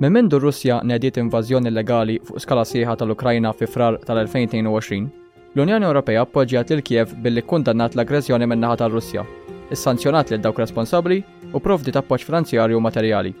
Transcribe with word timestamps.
Memendu 0.00 0.38
Russja 0.38 0.80
nediet 0.84 1.16
invażjoni 1.20 1.70
legali 1.70 2.16
fuq 2.26 2.40
skala 2.42 2.64
sieħa 2.66 2.96
tal-Ukrajna 2.98 3.52
fi 3.54 3.68
frar 3.70 3.94
tal-2022, 4.02 5.06
l-Unjoni 5.54 5.86
Ewropea 5.86 6.24
appoġġjat 6.24 6.72
lil 6.74 6.80
Kiev 6.82 7.12
billi 7.22 7.42
kundannat 7.46 7.94
l-aggressjoni 7.94 8.48
min-naħa 8.50 8.80
tal-Russja, 8.80 9.22
issanzjonat 9.70 10.32
lil 10.34 10.42
dawk 10.42 10.58
responsabbli 10.58 11.20
u 11.54 11.62
provdi 11.62 11.94
appoġġ 11.94 12.26
finanzjarju 12.26 12.82
materjali. 12.82 13.34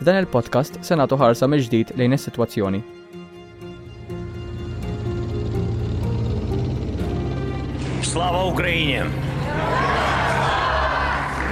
F'dan 0.00 0.22
il-podcast 0.22 0.80
se 0.80 0.96
nagħtu 0.96 1.18
ħarsa 1.20 1.50
mill-ġdid 1.52 1.92
lejn 2.00 2.16
is-sitwazzjoni. 2.16 2.80
Slava 8.08 8.40
Ukraini! 8.48 9.04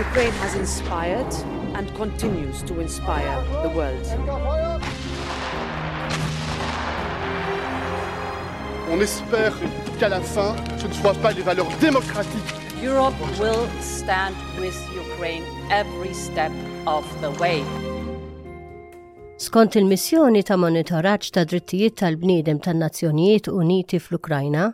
Ukraine 0.01 0.39
has 0.41 0.57
inspired 0.57 1.54
and 1.75 1.89
continues 1.95 2.63
to 2.63 2.81
inspire 2.81 3.37
the 3.63 3.69
world. 3.77 4.05
On 8.93 9.01
espère 9.01 9.55
qu'à 9.99 10.09
la 10.09 10.21
fin, 10.21 10.55
ce 10.79 10.87
ne 10.87 10.93
soit 10.93 11.15
pas 11.23 11.32
des 11.35 11.43
valeurs 11.43 11.67
démocratiques. 11.81 12.55
Europe 12.85 13.15
will 13.41 13.67
stand 13.81 14.35
with 14.61 14.75
Ukraine 14.95 15.43
every 15.71 16.15
step 16.15 16.53
of 16.87 17.05
the 17.23 17.31
way. 17.41 17.63
Skont 19.39 19.75
il-missjoni 19.75 20.45
ta' 20.46 20.61
monitoraġġ 20.61 21.31
ta' 21.35 21.45
drittijiet 21.49 21.96
tal-bniedem 22.01 22.61
tan-Nazzjonijiet 22.65 23.49
Uniti 23.51 23.99
fl-Ukrajna, 24.04 24.68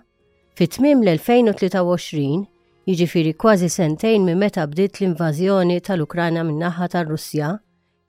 fit-tmiem 0.58 1.00
l-2023 1.06 2.44
jiġifieri 2.90 3.32
kważi 3.38 3.68
sentejn 3.70 4.24
minn 4.26 4.38
meta 4.40 4.64
bdiet 4.66 4.98
l-invażjoni 4.98 5.76
tal-Ukrana 5.86 6.42
min-naħa 6.46 6.88
tar-Russja, 6.94 7.50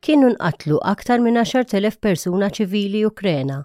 kienu 0.04 0.32
nqatlu 0.34 0.80
aktar 0.94 1.22
minn 1.24 1.38
10,000 1.38 2.00
persuna 2.06 2.50
ċivili 2.58 3.04
Ukrena 3.10 3.60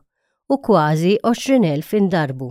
u 0.52 0.58
kważi 0.66 1.14
20,000 1.24 1.94
indarbu. 2.00 2.50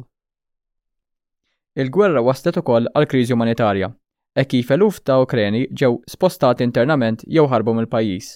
Il-gwerra 1.82 2.24
waslet 2.26 2.58
ukoll 2.62 2.90
għal 2.96 3.06
kriżi 3.12 3.34
umanitarja, 3.36 3.92
e 4.36 4.46
kif 4.46 4.72
eluf 4.72 5.00
ta' 5.02 5.20
Ukreni 5.22 5.66
ġew 5.82 6.00
spostati 6.16 6.64
internament 6.66 7.22
jew 7.28 7.46
ħarbu 7.52 7.76
mill-pajjiż. 7.76 8.30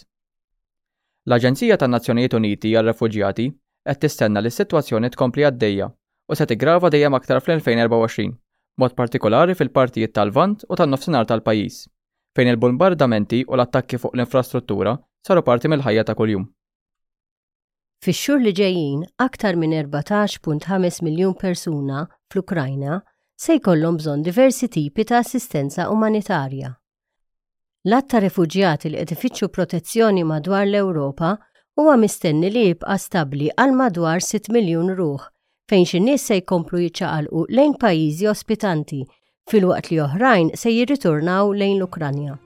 L-Aġenzija 1.27 1.77
tan-Nazzjonijiet 1.77 2.33
Uniti 2.35 2.75
għal-Refuġjati 2.75 3.47
qed 3.87 3.99
tistenna 4.03 4.39
li 4.43 4.49
s-sitwazzjoni 4.51 5.09
tkompli 5.09 5.47
għaddejja 5.47 5.87
u 6.29 6.35
se 6.35 6.45
tiggrava 6.45 6.89
dejjem 6.93 7.13
aktar 7.17 7.41
fl-2024 7.41 8.35
mod 8.79 8.95
partikolari 8.99 9.55
fil-partijiet 9.59 10.13
tal-vant 10.15 10.63
u 10.71 10.77
tan-nofsinhar 10.79 11.27
tal-pajjiż, 11.29 11.75
fejn 12.35 12.51
il-bombardamenti 12.53 13.41
u 13.51 13.57
l-attakki 13.57 13.99
fuq 14.01 14.15
l-infrastruttura 14.15 14.95
saru 15.27 15.43
parti 15.49 15.67
mill-ħajja 15.71 16.05
ta' 16.07 16.15
kuljum. 16.19 16.45
Fix-xhur 18.05 18.39
li 18.45 18.53
ġejjin, 18.55 19.01
aktar 19.25 19.59
minn 19.59 19.75
14.5 19.75 21.01
miljun 21.09 21.35
persuna 21.41 22.05
fl-Ukrajna 22.31 23.01
se 23.39 23.57
jkollhom 23.59 23.97
bżonn 23.99 24.23
diversi 24.23 24.69
tipi 24.77 25.03
ta' 25.09 25.19
assistenza 25.25 25.89
umanitarja. 25.91 26.71
L-atta 27.89 28.21
refugjati 28.23 28.89
li 28.93 29.01
qed 29.03 29.11
ifittxu 29.15 29.51
protezzjoni 29.55 30.23
madwar 30.27 30.65
l-Ewropa 30.67 31.33
huwa 31.79 31.97
mistenni 31.97 32.47
li 32.55 32.65
jibqa' 32.69 32.97
stabbli 32.99 33.51
għal 33.59 33.75
madwar 33.83 34.23
6 34.31 34.51
miljun 34.55 34.93
ruħ 35.01 35.27
fejn 35.69 35.85
xi 35.87 35.99
nies 36.01 36.23
se 36.27 36.35
jkomplu 36.41 36.79
jiċċaqalqu 36.81 37.41
lejn 37.53 37.75
pajjiżi 37.81 38.27
ospitanti 38.29 39.03
fil-waqt 39.51 39.91
li 39.91 39.99
oħrajn 40.01 40.47
se 40.57 40.71
jirriturnaw 40.73 41.51
lejn 41.61 41.75
l-Ukranja. 41.77 42.39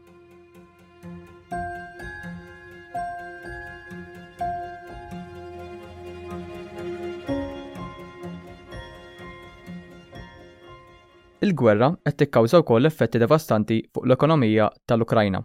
Il-gwerra 11.43 11.89
qed 12.07 12.19
tikkawża 12.21 12.59
wkoll 12.65 12.87
effetti 12.91 13.19
devastanti 13.23 13.79
fuq 13.93 14.03
l-ekonomija 14.07 14.67
tal-Ukrajna. 14.87 15.39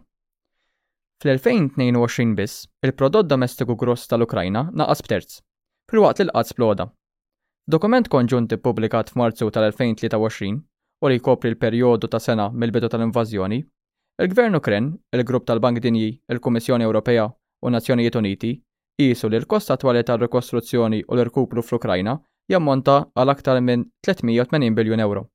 Fl-2022 1.22 2.34
biss, 2.38 2.67
il-prodott 2.87 3.27
domestiku 3.31 3.75
gross 3.78 4.06
tal-Ukrajna 4.11 4.67
naqas 4.78 5.03
b'terz, 5.06 5.41
fil-waqt 5.91 6.22
li 6.22 6.31
l 6.31 6.94
Dokument 7.69 8.06
konġunti 8.09 8.56
publikat 8.65 9.11
f'Marzu 9.12 9.51
tal-2023 9.53 10.47
u 11.05 11.09
li 11.11 11.19
jkopri 11.21 11.51
l-perjodu 11.53 12.09
ta' 12.09 12.21
sena 12.25 12.47
mill-bidu 12.51 12.89
tal-invażjoni, 12.89 13.59
il-Gvern 14.25 14.56
Ukren, 14.56 14.87
il-Grupp 15.12 15.45
tal-Bank 15.51 15.83
Dinji, 15.84 16.06
il-Kummissjoni 16.33 16.87
Ewropea 16.89 17.27
u 17.67 17.71
Nazzjonijiet 17.71 18.17
Uniti 18.17 18.55
qisu 18.97 19.29
li 19.29 19.43
l-kost 19.43 19.71
attwali 19.77 20.01
tal-rikostruzzjoni 20.01 21.03
u 21.05 21.12
l-irkupru 21.21 21.61
fl-Ukrajna 21.62 22.17
jammonta 22.49 23.03
għal 23.12 23.37
aktar 23.37 23.61
minn 23.61 23.85
380 24.00 24.73
biljun 24.81 25.05
euro. 25.05 25.27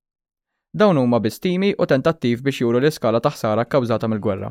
Dawn 0.74 0.98
huma 0.98 1.20
bistimi 1.22 1.76
u 1.78 1.86
tentattiv 1.86 2.42
biex 2.42 2.66
juru 2.66 2.82
l-iskala 2.82 3.22
ta' 3.22 3.38
ħsara 3.38 3.70
kkawżata 3.70 4.10
mill-gwerra. 4.10 4.50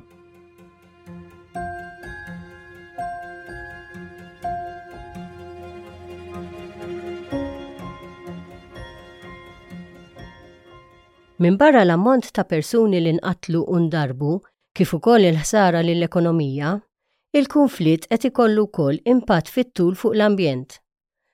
Minn 11.42 11.56
barra 11.58 11.82
l-ammont 11.82 12.28
ta' 12.32 12.44
persuni 12.46 13.00
li 13.02 13.12
nqatlu 13.18 13.60
u 13.74 13.78
ndarbu, 13.82 14.34
kif 14.78 14.92
ukoll 14.94 15.24
il-ħsara 15.26 15.80
lill-ekonomija, 15.82 16.70
il-konflitt 17.34 18.04
qed 18.12 18.26
ikollu 18.28 18.68
wkoll 18.68 19.00
impatt 19.10 19.50
fit-tul 19.50 19.96
fuq 19.98 20.14
l-ambjent. 20.14 20.76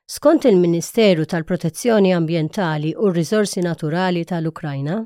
Skont 0.09 0.47
il-Ministeru 0.49 1.27
tal-Protezzjoni 1.29 2.15
Ambjentali 2.17 2.95
u 2.97 3.11
r 3.13 3.21
Naturali 3.69 4.25
tal-Ukrajna, 4.25 4.97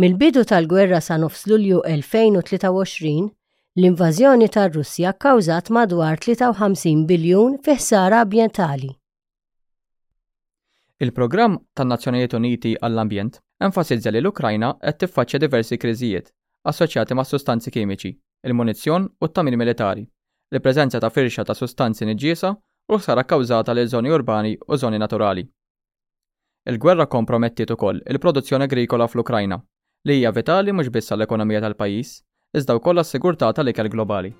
mill-bidu 0.00 0.42
tal-gwerra 0.48 1.00
sa' 1.04 1.20
nofs 1.20 1.44
Lulju 1.52 1.82
2023, 1.84 3.12
l-invażjoni 3.76 4.48
tar-Russja 4.56 5.12
kkawżat 5.18 5.68
madwar 5.68 6.16
53 6.16 7.04
biljun 7.12 7.58
fi 7.62 7.72
ħsara 7.76 8.24
ambjentali. 8.24 8.94
Il-programm 11.00 11.58
tan-Nazzjonijiet 11.76 12.32
Uniti 12.40 12.72
għall-Ambjent 12.80 13.42
enfasizza 13.64 14.10
li 14.12 14.20
l-Ukrajna 14.20 14.72
qed 14.82 15.00
tiffaċċja 15.02 15.42
diversi 15.46 15.78
kriżijiet 15.80 16.32
assoċjati 16.70 17.14
ma' 17.14 17.24
sustanzi 17.24 17.70
kimiċi, 17.70 18.10
il-munizzjon 18.48 19.06
u 19.22 19.26
t 19.28 19.32
tamin 19.32 19.56
militari, 19.58 20.02
li 20.02 20.60
preżenza 20.60 20.98
ta' 20.98 21.10
firxa 21.14 21.44
ta' 21.46 21.54
sustanzi 21.54 22.08
nġisa 22.10 22.50
u 22.90 22.98
ħsara 22.98 23.22
kkawżata 23.24 23.74
lil 23.74 23.88
żoni 23.92 24.10
urbani 24.12 24.56
u 24.66 24.76
żoni 24.76 24.98
naturali. 24.98 25.44
Il-gwerra 26.66 27.06
kompromettiet 27.06 27.70
ukoll 27.70 28.02
il-produzzjoni 28.06 28.66
agrikola 28.66 29.06
fl-Ukrajna, 29.08 29.60
li 30.08 30.18
hija 30.18 30.32
vitali 30.34 30.72
mhux 30.74 30.90
biss 30.90 31.14
l 31.14 31.22
ekonomija 31.22 31.60
tal-pajjiż, 31.62 32.10
iżda 32.58 32.76
wkoll 32.78 32.98
għas-sigurtà 33.02 33.52
tal-ikel 33.54 33.88
globali. 33.94 34.34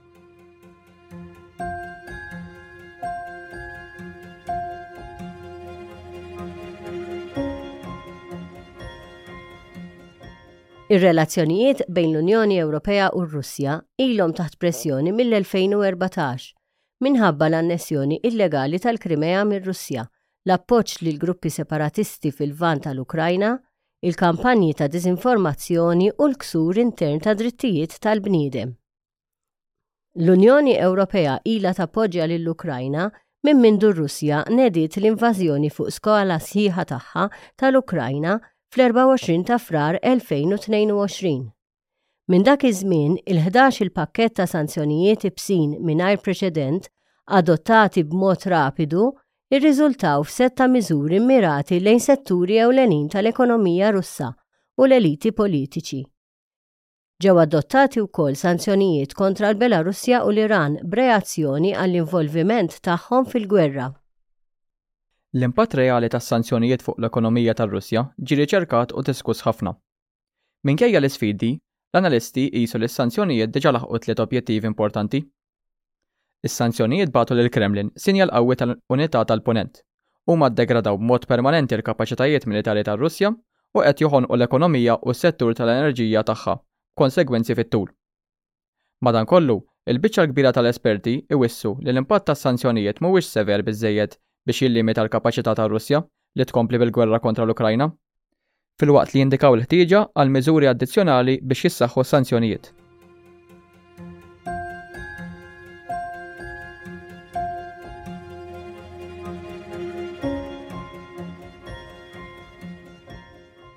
Ir-relazzjonijiet 10.86 11.80
bejn 11.90 12.12
l-Unjoni 12.14 12.60
Ewropea 12.62 13.08
u 13.18 13.24
r-Russja 13.24 13.80
ilhom 14.04 14.30
taħt 14.38 14.54
pressjoni 14.62 15.10
mill-2014 15.18 16.52
minħabba 17.02 17.48
l-annessjoni 17.50 18.20
illegali 18.28 18.78
tal-Krimea 18.84 19.40
mir-Russja, 19.50 20.04
l-appoġġ 20.46 21.02
l 21.10 21.16
gruppi 21.24 21.50
separatisti 21.50 22.30
fil-vant 22.32 22.86
tal-Ukrajna, 22.86 23.50
il-kampanji 24.06 24.76
ta' 24.78 24.86
diżinformazzjoni 24.86 26.08
u 26.14 26.24
l-ksur 26.30 26.78
intern 26.80 27.18
ta' 27.26 27.34
drittijiet 27.34 27.98
tal-bniedem. 28.06 28.70
L-Unjoni 30.22 30.78
Ewropea 30.78 31.40
ila 31.50 31.74
tappoġġja 31.76 32.30
lill-Ukrajna 32.30 33.10
minn 33.46 33.60
mindu 33.60 33.90
r-Russja 33.90 34.44
nedit 34.54 34.96
l-invażjoni 35.02 35.66
fuq 35.74 35.92
skola 35.98 36.38
sħiħa 36.46 36.86
tagħha 36.94 37.26
tal-Ukrajna 37.60 38.38
fl-24 38.72 39.44
ta' 39.44 39.58
frar 39.62 39.98
2022. 40.02 41.52
Minn 42.28 42.42
dak 42.44 42.62
iż-żmien, 42.66 43.12
il-11 43.30 43.76
il-pakket 43.84 44.34
ta' 44.36 44.46
sanzjonijiet 44.50 45.22
ibsin 45.30 45.76
mingħajr 45.90 46.22
preċedent 46.24 46.88
adottati 47.38 48.02
b'mod 48.08 48.46
rapidu 48.50 49.04
irriżultaw 49.54 50.24
f'setta 50.26 50.66
miżuri 50.72 51.20
mirati 51.28 51.78
lejn 51.86 52.02
setturi 52.08 52.58
ewlenin 52.64 53.06
tal-ekonomija 53.14 53.92
Russa 53.94 54.32
u 54.76 54.86
l-eliti 54.88 55.30
politiċi. 55.40 56.02
Ġew 57.22 57.36
adottati 57.44 58.02
wkoll 58.02 58.34
sanzjonijiet 58.36 59.14
kontra 59.16 59.54
l-Belarusja 59.54 60.24
u 60.26 60.34
l-Iran 60.34 60.80
b'reazzjoni 60.82 61.72
għall-involviment 61.78 62.80
tagħhom 62.90 63.30
fil-gwerra 63.30 63.92
L-impatt 65.36 65.74
reali 65.76 66.08
tas-sanzjonijiet 66.08 66.80
fuq 66.86 66.96
l-ekonomija 67.02 67.52
tar-Russja 67.58 68.02
ġi 68.28 68.38
riċerkat 68.38 68.94
u 68.96 69.02
diskuss 69.04 69.44
ħafna. 69.44 69.74
Minkejja 70.64 70.96
l-isfidi, 71.02 71.50
l-analisti 71.92 72.46
qisu 72.54 72.80
li 72.80 72.88
s-sanzjonijiet 72.88 73.52
diġà 73.52 73.74
laħqu 73.76 74.00
tliet 74.06 74.22
objettiv 74.24 74.64
importanti. 74.70 75.20
Is-sanzjonijiet 76.48 77.12
batu 77.12 77.36
l 77.36 77.50
Kremlin 77.52 77.92
sinjal 78.04 78.32
qawwi 78.32 78.56
tal-unità 78.62 79.24
tal-ponent 79.28 79.82
u 80.30 80.38
ma 80.40 80.48
ddegradaw 80.48 80.96
b'mod 81.02 81.28
permanenti 81.28 81.76
l-kapaċitajiet 81.76 82.48
militari 82.48 82.86
tar-Russja 82.88 83.28
u 83.76 83.84
qed 83.84 84.00
joħonqu 84.06 84.32
l-ekonomija 84.40 84.96
u 85.04 85.12
s-settur 85.12 85.52
tal-enerġija 85.58 86.22
tagħha, 86.32 86.56
konsegwenzi 86.96 87.54
fit-tul. 87.60 87.90
Madankollu, 89.04 89.58
il-biċċa 89.90 90.22
l-kbira 90.24 90.54
tal-esperti 90.56 91.18
iwissu 91.28 91.76
li 91.84 91.92
l-impatt 91.92 92.30
tas-sanzjonijiet 92.32 93.02
mhuwiex 93.04 93.34
sever 93.36 93.66
biżejjed 93.68 94.16
biex 94.46 94.62
jillimita 94.62 95.02
l-kapaċità 95.02 95.56
ta' 95.58 95.64
Russja 95.66 95.98
li 96.38 96.44
tkompli 96.46 96.78
bil-gwerra 96.78 97.18
kontra 97.22 97.42
l-Ukrajna, 97.44 97.90
fil-waqt 98.78 99.14
li 99.16 99.22
jindikaw 99.24 99.56
l-ħtieġa 99.58 100.02
għal 100.14 100.30
miżuri 100.36 100.68
addizzjonali 100.70 101.34
biex 101.42 101.66
jissaħħu 101.70 102.04
sanzjonijiet. 102.12 102.70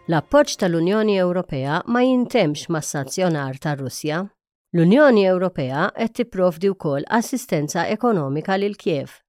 L-appoġġ 0.10 0.60
tal-Unjoni 0.64 1.18
Ewropea 1.22 1.80
ma 1.94 2.02
jintemx 2.06 2.70
mas 2.74 2.90
sanzjonar 2.94 3.58
tar 3.62 3.78
Russja. 3.82 4.24
L-Unjoni 4.74 5.26
Ewropea 5.30 5.88
qed 5.98 6.16
tipprovdi 6.22 6.70
wkoll 6.74 7.06
assistenza 7.22 7.86
ekonomika 7.94 8.58
lil 8.58 8.78
Kiev 8.82 9.20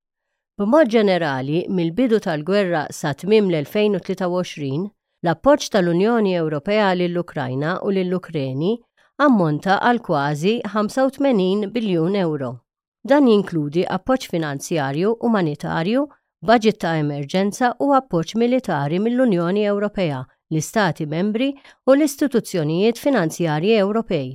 B'mod 0.60 0.90
ġenerali, 0.92 1.60
mill-bidu 1.72 2.18
tal-gwerra 2.24 2.80
sa 2.92 3.14
tmim 3.16 3.46
l-2023, 3.48 4.66
l-appoġġ 5.24 5.70
tal-Unjoni 5.72 6.34
Ewropea 6.40 6.90
lill-Ukrajna 7.00 7.78
u 7.80 7.88
lill-Ukreni 7.96 8.74
ammonta 9.28 9.78
għal 9.78 10.02
kważi 10.08 10.52
85 10.74 11.70
biljun 11.78 12.18
euro. 12.24 12.50
Dan 13.12 13.30
jinkludi 13.32 13.86
appoġġ 13.96 14.28
finanzjarju, 14.34 15.14
umanitarju, 15.30 16.04
budget 16.44 16.82
ta' 16.84 16.92
emerġenza 17.06 17.72
u 17.80 17.94
appoġġ 18.02 18.36
militari 18.44 19.00
mill-Unjoni 19.00 19.64
Ewropea, 19.72 20.20
l-Istati 20.52 21.08
membri 21.08 21.54
u 21.88 21.96
l-istituzzjonijiet 21.96 23.00
finanzjarji 23.00 23.80
Ewropej 23.80 24.32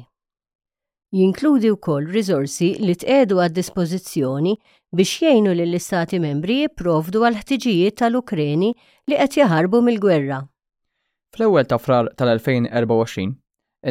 jinkludi 1.17 1.69
wkoll 1.71 2.07
rizorsi 2.15 2.67
li 2.87 2.95
tqedu 3.01 3.37
għad 3.39 3.53
dispożizzjoni 3.55 4.53
biex 4.99 5.13
jgħinu 5.23 5.53
li 5.55 5.65
l-istati 5.65 6.19
membri 6.19 6.57
jipprovdu 6.63 7.21
għal 7.23 7.37
ħtiġijiet 7.39 7.95
tal-Ukreni 8.01 8.71
li 9.09 9.19
qed 9.21 9.37
jaħarbu 9.39 9.79
mill-gwerra. 9.87 10.41
Fl-ewwel 11.35 11.67
ta' 11.71 11.79
frar 11.79 12.09
tal-2024, 12.19 13.29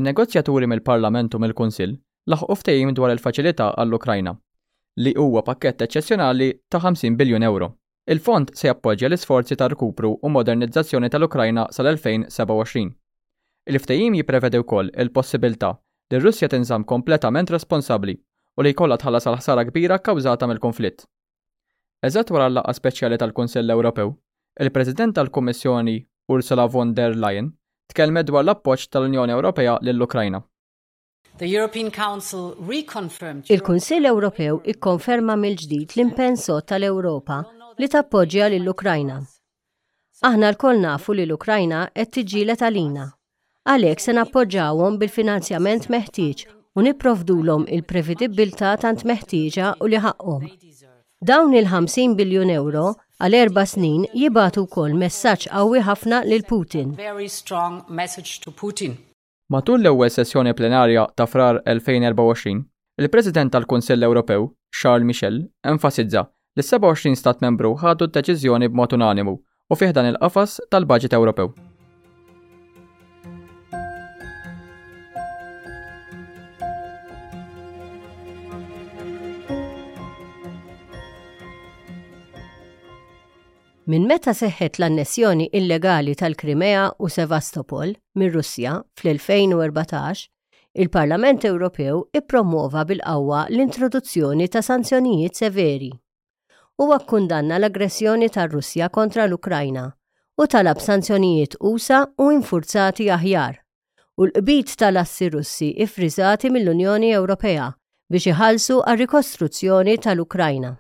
in-negozjaturi 0.01 0.69
mill-Parlament 0.69 1.37
u 1.37 1.41
mill-Kunsill 1.41 1.97
laħqu 2.31 2.59
ftehim 2.61 2.93
dwar 2.99 3.15
il-faċilità 3.15 3.71
għall-Ukrajna 3.79 4.35
li 5.05 5.15
huwa 5.19 5.41
pakkett 5.49 5.87
eċċezzjonali 5.89 6.51
ta' 6.71 6.81
50 6.85 7.17
biljun 7.21 7.43
euro. 7.49 7.71
Il-fond 8.11 8.53
se 8.55 8.69
jappoġġja 8.69 9.09
l-isforzi 9.09 9.57
ta' 9.57 9.71
rkupru 9.73 10.13
u 10.21 10.29
modernizzazzjoni 10.35 11.09
tal-Ukrajna 11.11 11.67
sal-2027. 11.73 12.85
Il-ftehim 13.73 14.15
jiprevedew 14.21 14.61
wkoll 14.67 14.93
il-possibilità 14.95 15.73
li 16.11 16.19
Russja 16.19 16.49
tinżam 16.49 16.85
kompletament 16.85 17.51
responsabbli 17.51 18.15
u 18.57 18.63
li 18.63 18.71
jkollha 18.75 18.97
tħallas 19.01 19.27
għal 19.27 19.39
ħsara 19.41 19.65
kbira 19.71 19.97
kkawżata 20.03 20.47
mill-konflitt. 20.49 21.05
Eżatt 22.07 22.31
wara 22.31 22.47
l-laqgħa 22.51 22.77
speċjali 22.79 23.19
tal-Kunsill 23.19 23.73
Ewropew, 23.73 24.13
il-President 24.61 25.15
tal-Kummissjoni 25.17 25.97
Ursula 26.33 26.67
von 26.71 26.93
der 26.95 27.17
Leyen 27.17 27.49
tkellmet 27.93 28.29
dwar 28.29 28.45
l-appoġġ 28.45 28.87
tal-Unjoni 28.95 29.35
Ewropea 29.35 29.79
lill-Ukrajna. 29.83 30.43
Il-Kunsill 33.51 34.11
Ewropew 34.13 34.61
ikkonferma 34.75 35.37
mill-ġdid 35.41 35.97
l-impenso 35.97 36.61
tal-Ewropa 36.69 37.41
li 37.83 37.89
tappoġġja 37.91 38.53
lill-Ukrajna. 38.55 39.19
Aħna 40.25 40.53
l-kol 40.55 40.79
nafu 40.85 41.13
li 41.17 41.27
l-Ukrajna 41.27 41.89
qed 41.97 42.17
tiġilet 42.21 42.63
għalina 42.63 43.11
Għalhekk 43.65 43.97
se 44.05 44.13
nappoġġawhom 44.13 44.99
bil-finanzjament 45.01 45.85
meħtieġ 45.91 46.41
u 46.77 46.83
l 46.85 46.93
il 47.77 47.81
prevedibilta 47.89 48.75
tant 48.77 49.05
meħtieġa 49.09 49.71
u 49.81 49.87
li 49.89 49.97
ħaqhom. 50.05 50.51
Dawn 51.25 51.55
il-50 51.57 52.13
biljun 52.19 52.51
euro 52.51 52.91
għal 53.25 53.35
erba 53.39 53.65
snin 53.67 54.05
jibatu 54.13 54.67
kol 54.67 54.93
messaċ 54.93 55.47
qawwi 55.49 55.81
ħafna 55.87 56.23
lil 56.29 56.45
Putin. 56.45 56.93
Matul 59.49 59.81
l-ewwel 59.81 60.11
sessjoni 60.13 60.53
plenarja 60.53 61.07
ta' 61.17 61.27
frar 61.27 61.63
2024, 61.65 62.65
il-President 63.01 63.51
tal 63.53 63.65
kunsell 63.67 64.03
Ewropew, 64.05 64.51
Charles 64.77 65.07
Michel, 65.09 65.47
enfasizza 65.63 66.27
li 66.57 66.63
27 66.63 67.17
stat 67.17 67.41
membru 67.41 67.73
ħadu 67.81 68.07
d-deċiżjoni 68.13 68.69
b'mod 68.69 68.93
unanimu 69.01 69.39
u 69.41 69.45
fiħdan 69.75 70.09
il-qafas 70.13 70.61
tal-Baġit 70.71 71.13
Ewropew. 71.17 71.55
Minn 83.87 84.07
meta 84.09 84.33
seħħet 84.33 84.79
l-annessjoni 84.79 85.47
illegali 85.53 86.15
tal-Krimea 86.17 86.85
u 87.05 87.09
Sevastopol 87.13 87.91
min 88.17 88.31
Russja 88.33 88.79
fl-2014, 88.97 90.23
il-Parlament 90.81 91.43
Ewropew 91.45 91.99
ippromuva 92.17 92.87
bil-qawwa 92.89 93.43
l-introduzzjoni 93.51 94.47
ta' 94.49 94.63
sanzjonijiet 94.65 95.37
severi. 95.37 95.91
U 96.81 96.87
kundanna 97.11 97.59
l-aggressjoni 97.61 98.31
tar 98.33 98.49
Russja 98.57 98.89
kontra 98.89 99.27
l-Ukrajna 99.29 99.85
u 100.41 100.47
talab 100.51 100.81
sanzjonijiet 100.83 101.59
usa 101.61 102.07
u 102.17 102.31
infurzati 102.33 103.11
aħjar 103.19 103.59
u 104.17 104.31
l-qbit 104.31 104.77
tal-assi 104.81 105.29
Russi 105.37 105.75
ifriżati 105.85 106.49
mill-Unjoni 106.57 107.13
Ewropea 107.21 107.69
biex 108.11 108.33
iħallsu 108.33 108.81
għar-rikostruzzjoni 108.81 109.99
tal-Ukrajna. 110.01 110.79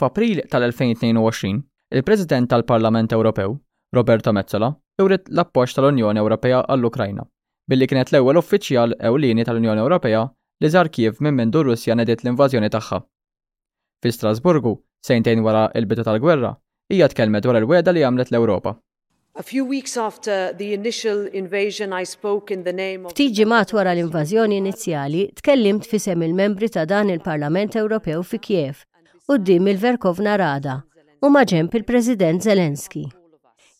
F'April 0.00 0.44
tal-2022, 0.48 1.56
il-President 1.90 2.46
tal-Parlament 2.46 3.10
Ewropew, 3.10 3.56
Roberto 3.96 4.30
Mezzola, 4.30 4.68
ewret 5.02 5.24
l-appoġġ 5.26 5.72
tal-Unjoni 5.74 6.20
Ewropea 6.22 6.60
għall-Ukrajna, 6.70 7.24
billi 7.68 7.86
kienet 7.90 8.12
l-ewwel 8.12 8.38
uffiċjal 8.38 8.92
ewlieni 9.08 9.42
tal-Unjoni 9.48 9.82
Ewropea 9.82 10.20
li 10.62 10.68
żar 10.70 10.90
Kiev 10.94 11.18
minn 11.18 11.34
mindu 11.40 11.64
Russja 11.66 11.96
nedet 11.98 12.22
l-invażjoni 12.22 12.70
tagħha. 12.70 13.00
Fi 14.02 14.12
Strasburgu, 14.14 14.76
sejntejn 15.06 15.42
wara 15.42 15.64
il-bidu 15.80 16.04
tal-gwerra, 16.06 16.52
hija 16.94 17.08
tkellmet 17.10 17.42
dwar 17.42 17.58
il-weda 17.58 17.90
li 17.90 18.04
għamlet 18.06 18.30
l-Ewropa. 18.30 18.76
A 19.34 19.42
few 19.42 19.66
weeks 19.66 19.96
after 19.96 20.52
the 20.60 20.70
initial 20.78 21.26
invasion 21.32 21.90
I 21.92 22.04
spoke 22.06 22.54
in 22.54 22.62
the 22.62 22.72
name 22.74 23.02
of 23.06 23.16
Ftit 23.18 23.42
mat 23.50 23.74
wara 23.74 23.96
l-invażjoni 23.98 24.62
inizjali 24.62 25.26
tkellimt 25.42 25.86
fisem 25.90 26.22
il-membri 26.26 26.70
ta' 26.74 26.86
dan 26.90 27.10
il-Parlament 27.14 27.74
Ewropew 27.78 28.22
fi 28.26 28.38
Kiev 28.38 28.86
qudiem 29.28 29.66
il-Verkovna 29.68 30.32
Rada 30.40 30.74
u 31.20 31.28
maġemp 31.28 31.74
il-President 31.76 32.40
Zelenski. 32.40 33.02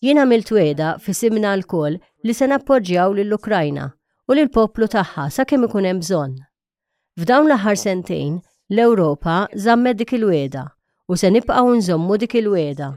Jina 0.05 0.27
mill-tweda 0.29 0.91
fisimna 1.01 1.55
l-kol 1.57 1.97
li 2.27 2.35
se 2.37 2.45
nappoġġjaw 2.53 3.15
lill-Ukrajna 3.17 3.87
u 4.29 4.37
lill-poplu 4.37 4.91
tagħha 4.93 5.25
sakemm 5.39 5.65
ikun 5.71 5.89
hemm 5.89 6.05
bżonn. 6.05 6.35
F'dawn 7.23 7.49
l-aħħar 7.49 7.81
sentejn 7.81 8.37
l-Ewropa 8.77 9.39
żammet 9.65 10.03
dik 10.05 10.13
il-weda 10.21 10.67
u 11.09 11.17
se 11.17 11.33
nibqgħu 11.33 11.75
nżommu 11.81 12.21
dik 12.29 12.37
il-weda 12.43 12.91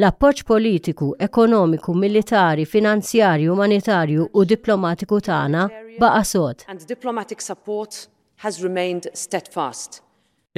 l-appoċ 0.00 0.46
politiku, 0.48 1.10
ekonomiku, 1.20 1.92
militari, 1.92 2.64
finanzjarju, 2.64 3.52
umanitarju 3.52 4.30
u 4.32 4.48
diplomatiku 4.48 5.20
tagħna 5.28 5.68
baqa' 6.00 6.24
sod. 6.24 6.64
And 6.66 6.80
diplomatic 6.88 7.44
support 7.44 8.06
has 8.40 8.62
remained 8.64 9.12
steadfast. 9.12 10.00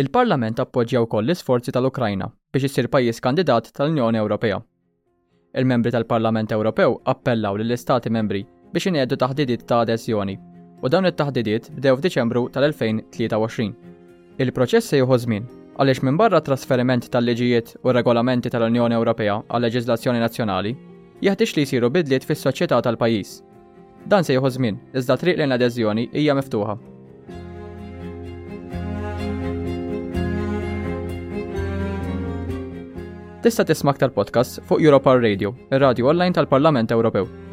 Il-Parlament 0.01 0.57
appoġġja 0.63 1.03
wkoll 1.05 1.27
l-isforzi 1.29 1.73
tal-Ukrajna 1.77 2.25
biex 2.55 2.65
isir 2.65 2.87
pajjiż 2.89 3.19
kandidat 3.21 3.67
tal-Unjoni 3.77 4.17
Ewropea. 4.23 4.57
Il-membri 5.61 5.91
tal-Parlament 5.93 6.49
Ewropew 6.55 6.95
appellaw 7.13 7.59
lill-Istati 7.61 8.09
membri 8.09 8.41
biex 8.73 8.89
ingħeddu 8.89 9.19
taħdidiet 9.21 9.67
ta' 9.69 9.83
adeżjoni 9.85 10.39
u 10.81 10.89
dawn 10.89 11.11
it-taħdidiet 11.11 11.69
bdew 11.77 11.99
f'Diċembru 11.99 12.47
tal-2023. 12.55 13.67
Il-proċess 14.41 14.89
se 14.89 15.03
jieħu 15.03 15.19
żmien 15.27 15.45
għaliex 15.77 16.05
minn 16.09 16.17
barra 16.21 16.41
trasferiment 16.41 17.11
tal-liġijiet 17.13 17.75
u 17.85 17.93
regolamenti 17.93 18.49
tal-Unjoni 18.49 18.97
Ewropea 18.97 19.43
għal 19.45 19.67
leġiżlazzjoni 19.69 20.25
nazzjonali 20.25 20.73
jeħtieġ 21.29 21.53
li 21.61 21.67
jsiru 21.69 21.93
bidliet 21.93 22.25
fis-soċjetà 22.25 22.81
tal-pajjiż. 22.89 23.37
Dan 24.09 24.25
se 24.25 24.33
jieħu 24.41 24.55
żmien 24.57 24.81
iżda 24.97 25.19
triq 25.21 25.37
lejn 25.45 25.53
adeżjoni 25.61 26.09
hija 26.17 26.41
miftuħa 26.41 26.81
tista' 33.43 33.65
tisma' 33.65 33.91
aktar 33.91 34.09
podcast 34.15 34.59
fuq 34.69 34.81
Europa 34.87 35.17
Radio, 35.19 35.51
ir-radio 35.75 36.11
online 36.15 36.39
tal-Parlament 36.39 36.95
Ewropew. 36.95 37.52